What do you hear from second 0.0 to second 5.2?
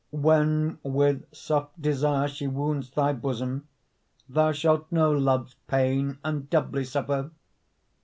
When with soft desire she wounds thy bosom, Thou shalt know